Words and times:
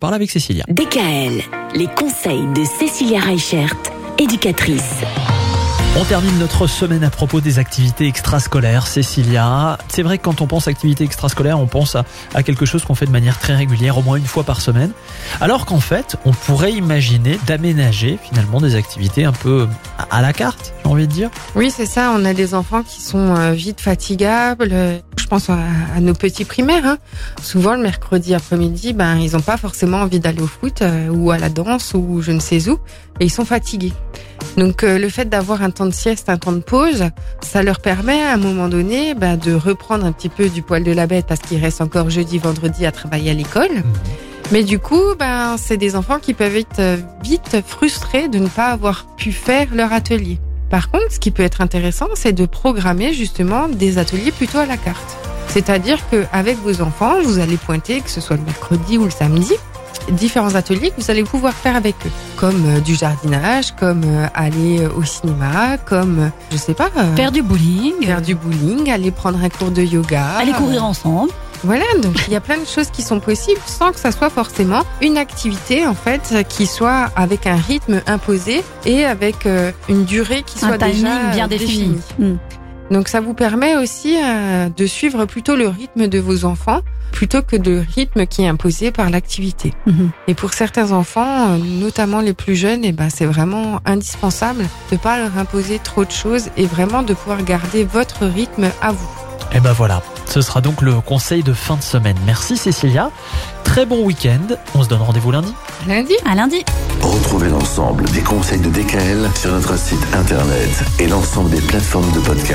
parle 0.00 0.14
avec 0.14 0.30
Cécilia. 0.30 0.64
DKL, 0.68 1.42
les 1.76 1.86
conseils 1.86 2.46
de 2.54 2.64
Cécilia 2.64 3.20
Reichert, 3.20 3.76
éducatrice. 4.18 4.96
On 5.98 6.04
termine 6.04 6.38
notre 6.38 6.68
semaine 6.68 7.02
à 7.02 7.10
propos 7.10 7.40
des 7.40 7.58
activités 7.58 8.06
extrascolaires. 8.06 8.86
Cécilia, 8.86 9.76
c'est 9.88 10.02
vrai 10.02 10.18
que 10.18 10.22
quand 10.22 10.40
on 10.40 10.46
pense 10.46 10.68
activités 10.68 11.02
extrascolaires, 11.02 11.58
on 11.58 11.66
pense 11.66 11.96
à, 11.96 12.04
à 12.32 12.44
quelque 12.44 12.64
chose 12.64 12.84
qu'on 12.84 12.94
fait 12.94 13.06
de 13.06 13.10
manière 13.10 13.38
très 13.38 13.56
régulière, 13.56 13.98
au 13.98 14.02
moins 14.02 14.16
une 14.16 14.24
fois 14.24 14.44
par 14.44 14.60
semaine. 14.60 14.92
Alors 15.40 15.66
qu'en 15.66 15.80
fait, 15.80 16.16
on 16.24 16.30
pourrait 16.30 16.72
imaginer 16.72 17.38
d'aménager 17.46 18.18
finalement 18.22 18.60
des 18.60 18.76
activités 18.76 19.24
un 19.24 19.32
peu 19.32 19.66
à 20.10 20.22
la 20.22 20.32
carte, 20.32 20.72
j'ai 20.84 20.90
envie 20.90 21.08
de 21.08 21.12
dire. 21.12 21.28
Oui, 21.56 21.70
c'est 21.70 21.86
ça. 21.86 22.12
On 22.16 22.24
a 22.24 22.34
des 22.34 22.54
enfants 22.54 22.82
qui 22.84 23.02
sont 23.02 23.34
euh, 23.36 23.52
vite 23.52 23.80
fatigables. 23.80 24.72
Je 25.30 25.36
pense 25.36 25.48
à, 25.48 25.58
à 25.94 26.00
nos 26.00 26.12
petits 26.12 26.44
primaires. 26.44 26.84
Hein. 26.84 26.98
Souvent, 27.40 27.76
le 27.76 27.82
mercredi 27.82 28.34
après-midi, 28.34 28.92
ben, 28.92 29.16
ils 29.16 29.34
n'ont 29.34 29.40
pas 29.40 29.56
forcément 29.56 29.98
envie 29.98 30.18
d'aller 30.18 30.42
au 30.42 30.48
foot 30.48 30.82
euh, 30.82 31.08
ou 31.08 31.30
à 31.30 31.38
la 31.38 31.48
danse 31.48 31.94
ou 31.94 32.20
je 32.20 32.32
ne 32.32 32.40
sais 32.40 32.68
où, 32.68 32.80
et 33.20 33.26
ils 33.26 33.30
sont 33.30 33.44
fatigués. 33.44 33.92
Donc 34.56 34.82
euh, 34.82 34.98
le 34.98 35.08
fait 35.08 35.26
d'avoir 35.26 35.62
un 35.62 35.70
temps 35.70 35.86
de 35.86 35.92
sieste, 35.92 36.28
un 36.30 36.36
temps 36.36 36.50
de 36.50 36.58
pause, 36.58 37.10
ça 37.42 37.62
leur 37.62 37.78
permet 37.78 38.20
à 38.20 38.32
un 38.32 38.38
moment 38.38 38.66
donné 38.66 39.14
bah, 39.14 39.36
de 39.36 39.54
reprendre 39.54 40.04
un 40.04 40.10
petit 40.10 40.30
peu 40.30 40.48
du 40.48 40.62
poil 40.62 40.82
de 40.82 40.90
la 40.90 41.06
bête 41.06 41.26
parce 41.28 41.38
qu'il 41.38 41.60
reste 41.60 41.80
encore 41.80 42.10
jeudi, 42.10 42.38
vendredi 42.38 42.84
à 42.84 42.90
travailler 42.90 43.30
à 43.30 43.34
l'école. 43.34 43.84
Mais 44.50 44.64
du 44.64 44.80
coup, 44.80 45.14
ben, 45.16 45.54
c'est 45.58 45.76
des 45.76 45.94
enfants 45.94 46.18
qui 46.18 46.34
peuvent 46.34 46.56
être 46.56 46.80
euh, 46.80 46.96
vite 47.22 47.58
frustrés 47.64 48.26
de 48.26 48.40
ne 48.40 48.48
pas 48.48 48.70
avoir 48.70 49.06
pu 49.14 49.30
faire 49.30 49.68
leur 49.72 49.92
atelier. 49.92 50.40
Par 50.70 50.90
contre, 50.90 51.10
ce 51.10 51.18
qui 51.18 51.32
peut 51.32 51.42
être 51.42 51.60
intéressant, 51.60 52.06
c'est 52.14 52.32
de 52.32 52.46
programmer 52.46 53.12
justement 53.12 53.68
des 53.68 53.98
ateliers 53.98 54.30
plutôt 54.30 54.58
à 54.58 54.66
la 54.66 54.76
carte. 54.76 55.18
C'est-à-dire 55.48 55.98
qu'avec 56.08 56.56
vos 56.58 56.80
enfants, 56.80 57.20
vous 57.24 57.40
allez 57.40 57.56
pointer, 57.56 58.00
que 58.00 58.08
ce 58.08 58.20
soit 58.20 58.36
le 58.36 58.44
mercredi 58.44 58.96
ou 58.96 59.04
le 59.04 59.10
samedi, 59.10 59.54
différents 60.10 60.54
ateliers 60.54 60.90
que 60.90 61.00
vous 61.00 61.10
allez 61.10 61.24
pouvoir 61.24 61.54
faire 61.54 61.76
avec 61.76 61.94
eux, 62.06 62.10
comme 62.36 62.64
euh, 62.66 62.80
du 62.80 62.94
jardinage, 62.94 63.72
comme 63.78 64.02
euh, 64.04 64.26
aller 64.34 64.80
euh, 64.80 64.88
au 64.96 65.04
cinéma, 65.04 65.78
comme, 65.84 66.30
je 66.50 66.56
sais 66.56 66.74
pas, 66.74 66.90
Faire 67.16 67.32
du 67.32 67.42
bowling, 67.42 68.04
faire 68.04 68.22
du 68.22 68.34
bowling, 68.34 68.90
aller 68.90 69.10
prendre 69.10 69.42
un 69.42 69.48
cours 69.48 69.70
de 69.70 69.82
yoga. 69.82 70.24
aller 70.38 70.52
courir 70.52 70.84
ensemble. 70.84 71.30
Voilà, 71.62 71.84
donc 72.02 72.14
il 72.26 72.32
y 72.32 72.36
a 72.36 72.40
plein 72.40 72.56
de 72.56 72.64
choses 72.64 72.88
qui 72.90 73.02
sont 73.02 73.20
possibles 73.20 73.60
sans 73.66 73.92
que 73.92 74.00
ça 74.00 74.12
soit 74.12 74.30
forcément 74.30 74.82
une 75.02 75.18
activité 75.18 75.86
en 75.86 75.92
fait 75.94 76.46
qui 76.48 76.64
soit 76.64 77.10
avec 77.16 77.46
un 77.46 77.56
rythme 77.56 78.00
imposé 78.06 78.62
et 78.86 79.04
avec 79.04 79.46
une 79.90 80.04
durée 80.06 80.42
qui 80.42 80.58
soit 80.58 80.82
Un 80.82 80.88
déjà 80.88 81.18
bien 81.34 81.44
euh, 81.44 81.48
défini. 81.48 81.98
Hmm. 82.18 82.36
Donc 82.90 83.08
ça 83.08 83.20
vous 83.20 83.34
permet 83.34 83.76
aussi 83.76 84.16
euh, 84.16 84.68
de 84.68 84.86
suivre 84.86 85.24
plutôt 85.24 85.56
le 85.56 85.68
rythme 85.68 86.08
de 86.08 86.18
vos 86.18 86.44
enfants 86.44 86.80
plutôt 87.12 87.42
que 87.42 87.56
le 87.56 87.84
rythme 87.94 88.26
qui 88.26 88.42
est 88.42 88.48
imposé 88.48 88.90
par 88.92 89.10
l'activité. 89.10 89.74
Mhm. 89.86 90.10
Et 90.28 90.34
pour 90.34 90.54
certains 90.54 90.92
enfants, 90.92 91.50
euh, 91.50 91.58
notamment 91.58 92.20
les 92.20 92.34
plus 92.34 92.56
jeunes, 92.56 92.84
eh 92.84 92.92
ben 92.92 93.10
c'est 93.10 93.26
vraiment 93.26 93.80
indispensable 93.84 94.64
de 94.90 94.96
pas 94.96 95.18
leur 95.18 95.36
imposer 95.36 95.78
trop 95.78 96.04
de 96.04 96.10
choses 96.10 96.50
et 96.56 96.66
vraiment 96.66 97.02
de 97.02 97.14
pouvoir 97.14 97.42
garder 97.42 97.84
votre 97.84 98.26
rythme 98.26 98.70
à 98.80 98.92
vous. 98.92 99.10
Et 99.52 99.60
ben 99.60 99.72
voilà, 99.72 100.02
ce 100.26 100.40
sera 100.40 100.60
donc 100.60 100.80
le 100.80 101.00
conseil 101.00 101.42
de 101.42 101.52
fin 101.52 101.76
de 101.76 101.82
semaine. 101.82 102.16
Merci 102.24 102.56
Cécilia. 102.56 103.10
Très 103.64 103.84
bon 103.84 104.04
week-end. 104.04 104.56
On 104.74 104.82
se 104.82 104.88
donne 104.88 105.02
rendez-vous 105.02 105.32
lundi. 105.32 105.52
Lundi. 105.88 106.14
À 106.24 106.34
lundi. 106.34 106.64
Retrouvez 107.00 107.48
l'ensemble 107.48 108.04
des 108.10 108.20
conseils 108.20 108.60
de 108.60 108.68
DKL 108.68 109.28
sur 109.34 109.52
notre 109.52 109.76
site 109.78 110.04
internet 110.12 110.84
et 110.98 111.06
l'ensemble 111.06 111.50
des 111.50 111.60
plateformes 111.60 112.10
de 112.12 112.20
podcast. 112.20 112.46